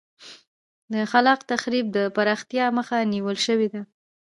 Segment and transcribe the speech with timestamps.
[0.93, 3.81] د خلاق تخریب د پراختیا مخه نیول شوې ده.